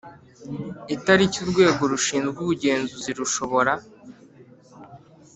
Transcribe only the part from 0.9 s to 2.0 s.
itariki Urwego